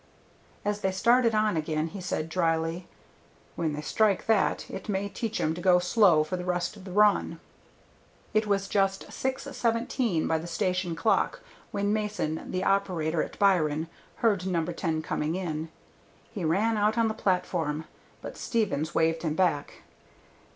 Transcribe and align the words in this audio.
As 0.65 0.81
they 0.81 0.89
started 0.89 1.35
on 1.35 1.55
again 1.55 1.89
he 1.89 2.01
said 2.01 2.27
dryly, 2.27 2.87
"When 3.55 3.73
they 3.73 3.81
strike 3.83 4.25
that, 4.25 4.67
it 4.67 4.89
may 4.89 5.07
teach 5.07 5.39
'em 5.39 5.53
to 5.53 5.61
go 5.61 5.77
slow 5.77 6.23
for 6.23 6.35
the 6.37 6.43
rest 6.43 6.75
of 6.75 6.85
the 6.85 6.91
run." 6.91 7.39
It 8.33 8.47
was 8.47 8.67
just 8.67 9.11
six 9.11 9.43
seventeen 9.55 10.25
by 10.27 10.39
the 10.39 10.47
station 10.47 10.95
clock 10.95 11.41
when 11.69 11.93
Mason, 11.93 12.49
the 12.49 12.63
operator 12.63 13.21
at 13.21 13.37
Byron, 13.37 13.89
heard 14.25 14.47
No. 14.47 14.65
10 14.65 15.03
coming 15.03 15.35
in. 15.35 15.69
He 16.31 16.43
ran 16.43 16.77
out 16.77 16.97
on 16.97 17.07
the 17.07 17.13
platform, 17.13 17.85
but 18.23 18.35
Stevens 18.37 18.95
waved 18.95 19.21
him 19.21 19.35
back. 19.35 19.83